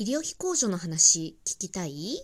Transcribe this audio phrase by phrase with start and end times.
[0.00, 2.22] 医療費控除の話聞きたい？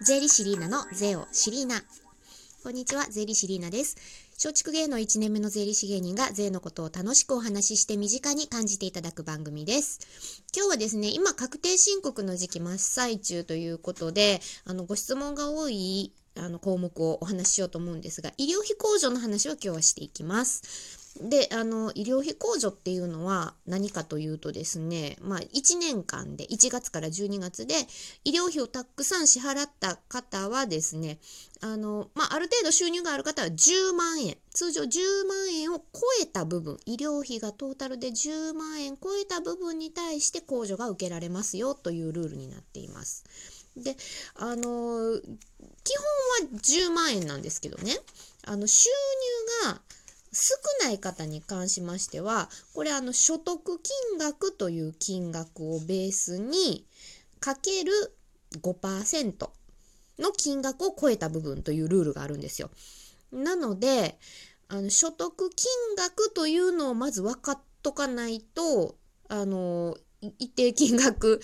[0.00, 1.82] 税理士リーナの税をシリーナ。
[2.62, 3.96] こんにちは、税理士リーナです。
[4.34, 9.98] 松竹芸能1年目の税理士芸人が税のことを楽しくお話しして身近に感じていただく番組です。
[10.56, 21.01] 今日はですね、今確定申告の時期真っ最中ということで、あの、ご質問が多いあの項目をお話ししようと思うんですが、医療費控除の話を今日はしていきます。
[21.20, 27.74] で、あの、医療費控除っていうのは何かというとですね、まあ、1年間で、1月から12月で、
[28.24, 31.18] 医療費をたくさん支払った方はですね、
[31.60, 43.24] あの、まあ、ある程度収入がある方は10万円、通常10万円を超えた部分、医療費がトータルで10万円超えた部分に対して控除が受けられますよというルールになっています。
[43.76, 43.96] で、
[44.34, 47.98] あの、基本は10万円なんですけどね、
[48.44, 48.88] あの、収
[49.62, 49.80] 入が
[50.32, 50.54] 少
[50.84, 56.86] ない方に関しましては、これあの所得金額という金額をベースに
[57.40, 57.92] かける
[58.60, 59.50] 5%
[60.18, 62.70] の金額を超えた部分というルールがあるんですよ。
[63.30, 64.18] なので、
[64.68, 68.96] あの所得金額というのをまず分かっとかないと、
[69.28, 69.96] あの、
[70.38, 71.40] 一定金額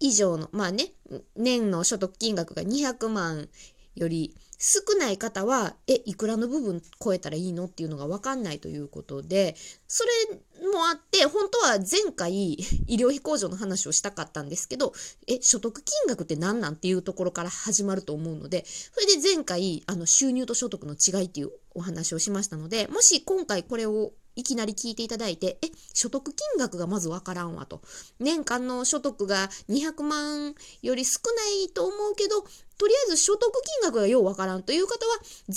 [0.00, 0.92] 以上の、まあね、
[1.36, 3.48] 年の所得金額が200万
[3.94, 9.54] より少ない方は、え、いくらの部分超えたらいいのっていうのがわかんないということで、
[9.86, 14.94] それもあって、本当は前回医療費控除の話をしたかったんですけど、
[15.26, 27.80] え、所得金額って何なんっていうところから始まると思うので、それで前回、あの、収入と所得の違いっていうお話をしましたので、もし今回これをいきなり聞いていただいて、え、所得金額がまずわからんわと。
[28.20, 32.42] 年間の所得が200万より少ないと思うけど、
[32.78, 35.56] とりあえず所得金額がようわからんという方は、前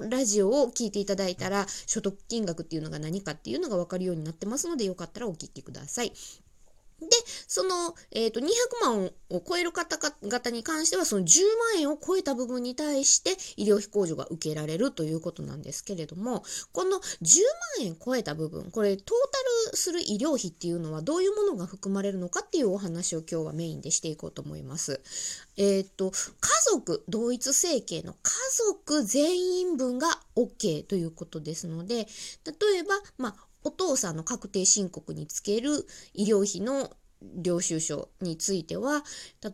[0.00, 6.12] 回のラジオを聞いていただいたら、所得金額っていうのが何かっていうのがわかるようになってますので、よかったらお聞きください。
[7.08, 7.08] で、
[7.46, 8.46] その、えっ、ー、と、200
[8.82, 11.40] 万を超える方々に関しては、その10
[11.74, 17.00] 万円を超えた部分に対して医療費控除が受けられるということなんですけれども、この10
[17.78, 19.06] 万円超えた部分、これ、トー
[19.64, 25.00] タルする医療費っていうのはどういうものが含まれるのかっていうお話を今日はメインでしていこうと思います。
[25.56, 26.16] えっ、ー、と、家
[26.70, 28.32] 族、同一生計の家
[28.74, 32.06] 族全員分が OK ということですので、
[32.44, 36.90] 例えば、まあ、お父さんの確定申告につける医療費の
[37.36, 39.04] 領収書については、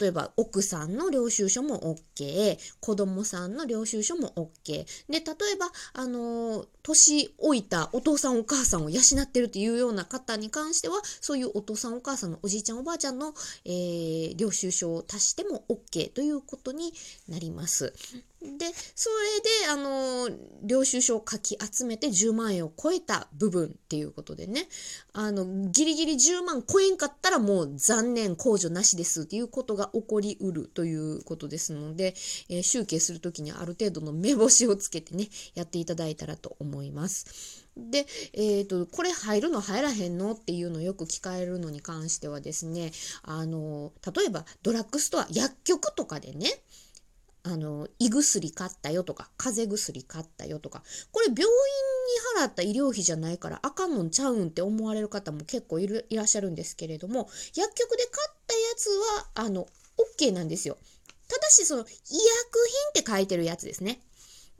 [0.01, 4.87] 例えば奥さんの領収書も OK、子供さんの領収書も OK。
[5.09, 5.21] で、例え
[5.59, 16.93] ば、あの、年老いたお父さんお母さんを養ってるというような方に関しては、そういうお父さんお母さんのおじいちゃんおばあちゃんの、えー、領収書を足しても OK ということに
[17.29, 17.93] なります。
[18.41, 20.31] で、それで、あの、
[20.63, 24.69] 領収書を書き集めて10万円を超えた部分っていうことでね、
[25.13, 32.15] あの、ギリギリ10万超えんかったらもう残念、控除なしですっていうことが起こりうるということですので、
[32.49, 37.67] えー、集計するときにある程度の目星をつけてね、やっていただいたらと思います。
[37.77, 46.49] で、えっ、ー、と、これ入るの入らへんのっていうのをよく聞かれるのに関してはですね、あの、例えばドラッグストア、薬局とかでね、
[47.49, 59.67] あの、胃薬買ったよとか、風邪薬買ったよとか、これ病院に払った医療費じゃないからあかんのんちゃうんって思われる方も結構いるいらっしゃるんですけれども、薬局で買ったやつは、あの、
[60.19, 60.77] OK なんですよ。
[61.27, 61.91] ただし、その、医薬
[62.93, 64.03] 品って書いてるやつですね。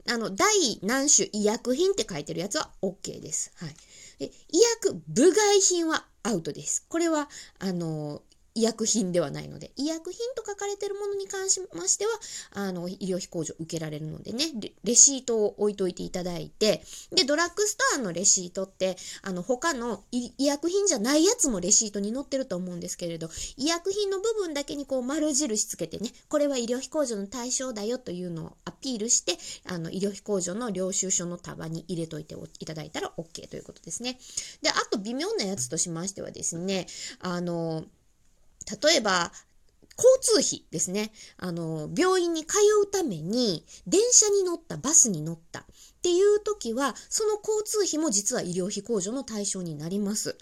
[0.07, 0.47] あの、第
[0.81, 3.51] 何種医薬品って書いてるやつは OK です。
[3.57, 3.75] はい。
[4.19, 6.85] で医薬部外品はアウトです。
[6.89, 7.29] これは、
[7.59, 8.21] あの、
[8.59, 12.11] 医薬品ではないので、医薬品と書かれているものに関しましては、
[12.51, 14.45] あの、医療費控除受けられるのでね、
[14.83, 29.37] レシートを置いといていただいて、で、ドラッグストアのレシートって、あの、他の医薬品じゃないやつもレシートに載ってると思うんですけれど、医薬品の部分だけにこう丸印つけてね、これは医療費控除の対象だよというのをアピールして、
[29.69, 34.19] あの、医療費控除の領収書の束に入れといていただいたら OK ということですね。
[34.61, 36.87] で、あと微妙なやつとしましてはですね、
[37.19, 37.85] あの、
[38.81, 39.31] 例えば、
[39.97, 41.11] 交通費ですね。
[41.37, 45.65] あの、病院に通うために、電車に乗った、バスに乗ったっ
[46.01, 50.37] ていう時は、その交通費も実は医療費控除の対象になります。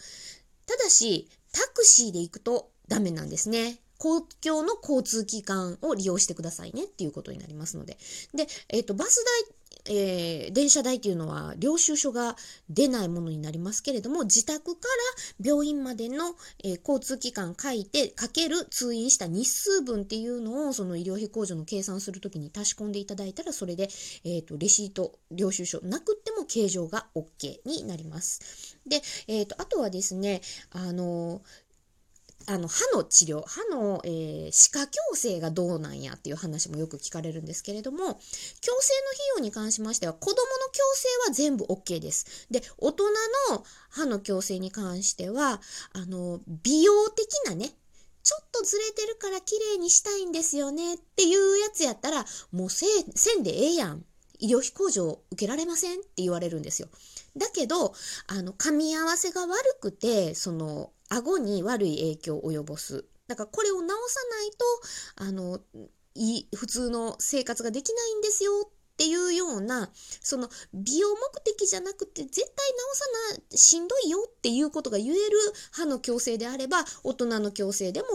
[0.67, 3.79] ただし、タクシーで行くとダメなんですね。
[3.97, 7.97] 公共の交通機関を利用してくださいねっていうことになりますので。
[8.35, 9.55] で、えっ、ー、と、バス代
[9.89, 12.35] えー、電車代っていうのは領収書が
[12.69, 14.87] 出ないものになりますけれども、自宅か
[15.41, 23.89] ら病院までの、えー、交通機関書いて、かける通院した日数分っていうのを、その医療費控除の計算するときに足し込んでいただいたら、それで、
[24.23, 28.77] えっ、ー、と、レシート、領収書なくても計上が OK になります。
[28.85, 30.41] で、えっ、と、あとはですね、
[30.71, 31.41] あの
[32.47, 38.21] あの歯の治療歯の、えー、歯科矯正がどうなんやっていう話もよく聞かれるんですけれども矯正の費
[39.35, 42.47] 用に関しましては子どもの矯正は全部 OK です。
[42.49, 43.03] で大人
[43.51, 45.61] の歯の矯正に関しては
[45.93, 47.69] あの美容的なね
[48.23, 52.85] ちょっとずれてるから綺麗にしたいんですよねっていうやつやったらもうせ
[53.15, 54.03] せんでええやん
[54.39, 56.89] 医療費控除を受けられませんって言われるんですよ。
[57.35, 57.93] だけど
[58.27, 63.05] あの噛み合わせが悪くてその顎に悪い影響を及ぼす。
[63.27, 65.59] だからこれを直さないと、あの、
[66.15, 75.37] い普通の生活ができないんですよっていうような、その美容目的じゃなくて絶対直さな、しんどいよっていうことが言える
[75.71, 78.07] 歯の矯正であれば、大人の矯正でも、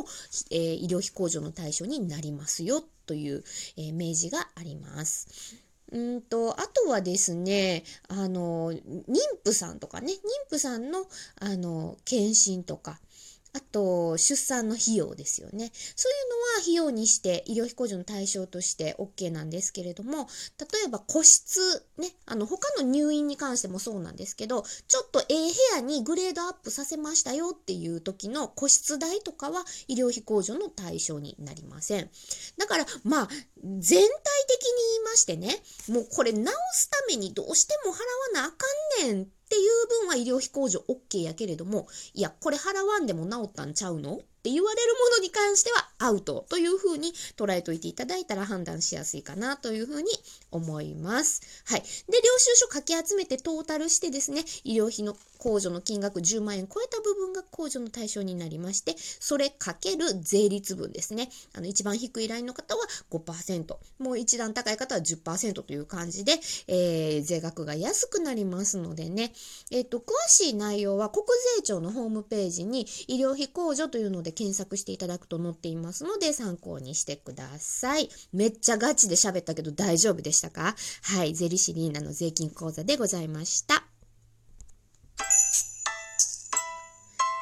[0.50, 3.44] えー、医療費控除の対象になりますよという、
[3.76, 5.61] えー、明示があります。
[5.92, 8.80] うんと、あとはですね、あの、妊
[9.44, 10.18] 婦さんとかね、妊
[10.50, 11.06] 婦さんの、
[11.38, 12.98] あの、検診とか、
[13.54, 15.70] あと、出産の費用ですよね。
[15.74, 20.26] そういうのは費用にして医療費控除の対象として OK なんですけれども、
[20.58, 32.08] 例えば個室、ね、あの、他の入院に関してもそうなんですけど、ちょっとええ部屋にグレードアップさせましたよっていう時の個室代とかは医療費控除の対象になりません。
[32.56, 34.08] だから、まあ、全体的に
[34.94, 35.56] 言いしてね、
[35.88, 37.96] もうこれ直すためにどうしても払
[38.36, 38.66] わなあか
[39.06, 50.08] んねんっていう分は医療費控除 OK やけれども、いや、これ払わんでも治ったんちゃうのって言われるものに関してはアウトというふうに捉えといていただいたら判断しやすいかなというふうに
[50.50, 51.62] 思います。
[51.66, 51.80] はい。
[51.80, 51.88] で、領
[52.38, 61.28] 収書かき集めてトータルしてですね、医療費の控除の金額10万円超えた部分が控除の対象になりまして、それかける税率分ですね。
[61.54, 66.32] あの、一番低いラインの方は5%、もう一段高い方は10%という感じで、
[66.66, 69.32] えー、税額が安くなりますのでね、
[69.70, 71.24] えっ、ー、と、詳しい内容は国
[71.56, 78.08] 税庁のホームページに医療費控除というので検索していただくと載っていますので参考にしてください。
[78.32, 80.74] めっちゃガチで喋ったけど大丈夫でしたか？
[81.02, 83.91] はい、ゼリシリーナの税金講座でございました。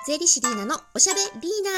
[0.06, 1.70] 税理士リーナのおしゃべリーナ。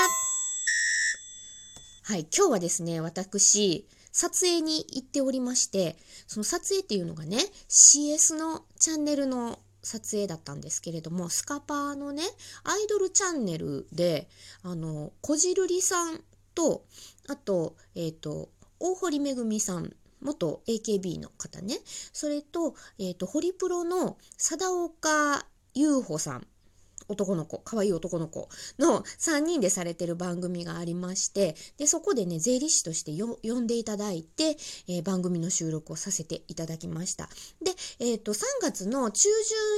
[2.05, 5.97] はい、今日はですね、私、撮影に行っておりまして、
[6.29, 7.39] その撮影っていうのがね、
[7.69, 12.23] CS のチャンネルの撮影だったんですけれども、スカパーのね、
[12.63, 14.29] アイドルチャンネルで、
[14.63, 16.21] あの、こじるりさん
[16.55, 16.85] と、
[17.29, 21.81] あと、えっ、ー、と、大堀めぐみさん、元 AKB の方ね、
[22.13, 26.47] それと、えっ、ー、と、ホリプロの貞岡優穂さん
[27.09, 33.13] 男の子、可愛い男の子の3人でされてる番組がありまして、で、そこでね、税理士として
[33.43, 34.57] 呼んでいただいて、
[34.89, 37.29] えー、番組の収録をさせていただきました。
[37.63, 39.29] で、えっ、ー、と、3月の中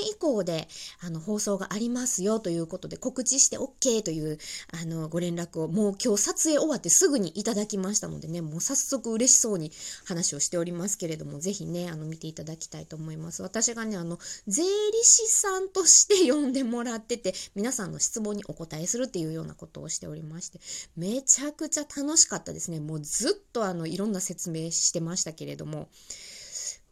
[0.03, 0.69] 旬以降で、
[1.01, 4.39] あの、放送がありますよということで、告知して OK という、
[4.73, 9.73] あの、ご連絡を、もう今日撮影終わってすぐにいただきましたのでね、もう早速嬉しそうに
[10.05, 13.43] 話をしておりますけれども、ぜひね、あの、見ていただきたいと思います。
[13.43, 14.69] 私がね、あの、税理
[15.03, 20.61] 士さんとして呼んでもらってて、皆さんの質問にお答えするっていうようなことをしておりまして、
[20.97, 22.81] めちゃくちゃ楽しかったですね。
[22.81, 25.89] もうずっとあの、いろんな説明してましたけれども、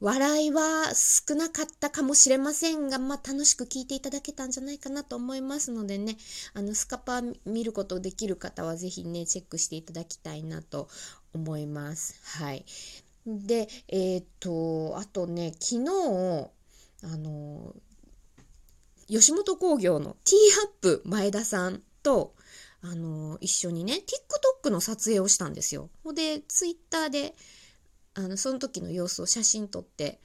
[0.02, 6.16] 笑いは少なかったかもしれませんが、まあ、楽しく聞いていただけたんじゃないかなと思いますのでね、
[6.54, 10.88] あの、スカパー見ることできる方はぜひね、チェックしていただきたいなと
[11.32, 12.20] 思います。
[12.40, 12.64] はい。
[13.24, 16.50] で、えっ、と、あとね、昨日、
[17.04, 17.72] あの、
[19.12, 22.34] 吉本興業のティーアップ前田さんと、
[22.80, 24.02] あの、一緒にね、
[24.64, 25.90] TikTok の撮影をしたんですよ。
[26.02, 27.34] ほで、Twitter で、
[28.14, 30.18] あの、その時の様子を写真撮って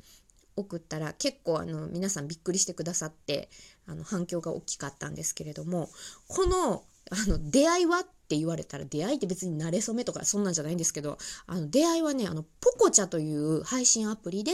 [0.55, 3.49] 送ったら、結構あの、皆さんびっくりしてくださって、
[3.87, 5.89] あの、反響が大きかったんですけれども、
[6.29, 14.51] この、あの、出会いはって言われたら、出会いって別に慣れ初めとかそんなんじゃないんですけど、あの、出会いはね、あの、ポコチャという配信アプリで、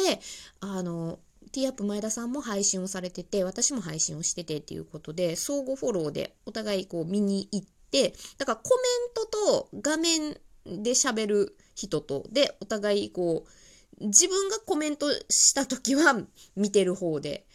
[0.59, 1.19] あの、
[1.51, 17.45] ティーアップ前田さんも配信をされてて、私も配信をしててっていうことで、相互フォローでお互いこう見に行って、だからコメントと画面で喋る人とで、お互いこう、自分がコメントした時は 見てる方で、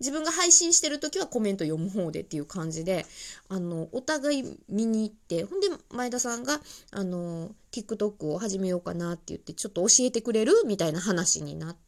[0.00, 3.04] 自分が配信してる時はコメント読む方でっていう感じで、
[3.48, 6.60] あの、お互い見に行って、ほんで、前田さんが、
[6.92, 11.87] あの、TikTok を始めようかなって言って、ちょっと教えてくれるみたいな話になって、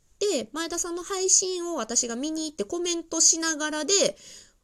[0.52, 3.92] 前田さんの配信を私が見に行ってコメントしながらで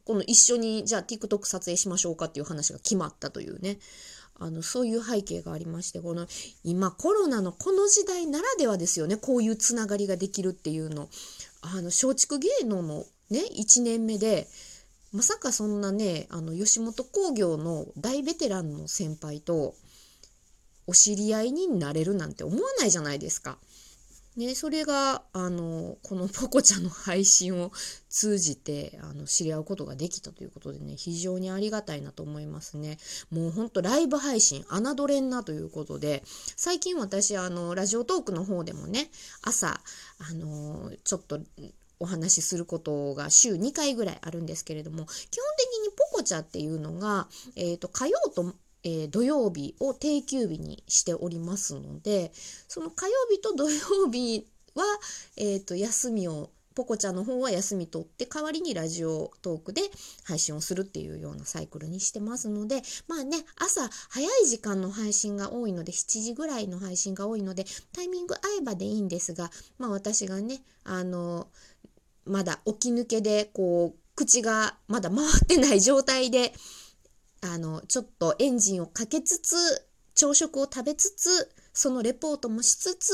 [0.05, 3.79] この一緒にじゃあ TikTok 撮影しましょうかっていう話が決まったというね。
[4.39, 6.27] あのそういう背景がありましてこの
[6.63, 9.17] 今コロナのこの時代ならではですよね。
[9.17, 11.09] こういうつながりができるっていうの。
[11.61, 14.47] あの松竹芸能のね1年目で
[15.11, 19.73] まさかそんなねあの吉本興業の大ベテランの先輩と
[20.85, 23.57] お知り合いになれるなんて思わないじゃないですか。
[24.37, 27.71] ね、それがあのこのポコちゃんの配信を
[28.07, 32.97] 通じてあの知り合うことができたということでね非常にありがたいなと思いますね。
[33.31, 36.21] もうほんとライブ配信侮れんなということで
[36.55, 39.09] 最近私あのラジオトークの方でもね
[39.41, 39.81] 朝
[40.19, 41.39] あのちょっと
[41.99, 45.15] お話しすることが週2回ぐらいあるんですけれども基本
[45.57, 48.53] 的にポコチャっていうのが、えーと、火曜と
[48.87, 52.31] えー、土曜日を定休日にしておりますので
[52.69, 54.83] その火曜日と土曜日は、
[55.35, 59.81] えーと、休みをポコちゃんの方は休み取って代わりにラジオトークで
[60.23, 71.47] 配信をするっていうようなサイクルにしてますのでまあね朝早い時間の配信が多いので7時ぐらいの配信が多いのでタイミング合えばでいいんですがまあ私がねあの
[72.25, 76.53] まだ起き抜けでこう口がまだ回ってない状態で
[77.41, 79.55] あのちょっとエンジンをかけつつ
[80.15, 83.11] 朝食を食べつつそのレポートもしつつ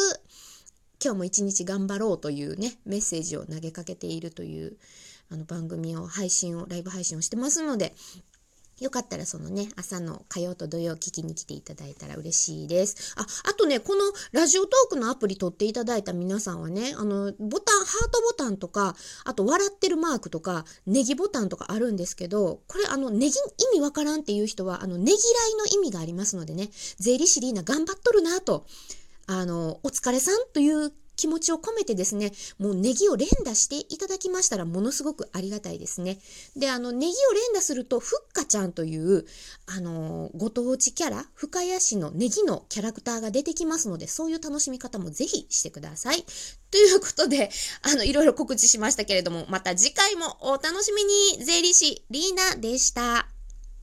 [1.03, 4.77] 今日も一日頑張ろうというねメッセージを投げかけているという
[5.29, 7.93] あの番組を配信をライブ配信をしてますので
[8.83, 13.13] よかったらそのね、朝の火曜と土曜聞きに来ていただいたら嬉しいです。
[13.15, 14.01] あ、あとね、この
[14.33, 23.35] ラジオトークのアプリ取っていただいた皆さんはね、あの、ボタン、ハートボタンとか、あと笑ってるマークとか、ネギボタンとかあるんですけど、これあの、ネギ
[23.73, 25.17] 意味わからんっていう人は、あの、ネギらい
[25.55, 28.65] の意味がありますのでね、税理士リーナ頑張っとるなと、
[29.27, 36.19] あの、お疲れさんという気持ちを込めてですね、もうネギを連打していただきましたらものすごくありがたいですね。
[36.55, 39.25] で、あの、ネギを連打すると、ふっかちゃんという、
[39.65, 46.25] あの、ご当地キャラ、深谷市のネギのキャラクターが出てきますので、そういう楽しみ方もぜひしてください。
[46.71, 47.51] ということで、
[47.83, 53.32] あの、いろいろ告知しましたけれども、また次回もお楽しみに、税理士リーナでした。